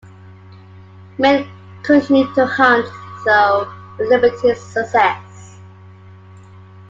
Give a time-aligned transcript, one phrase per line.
[1.19, 1.47] Men
[1.83, 2.87] continued to hunt,
[3.23, 5.59] though with limited success.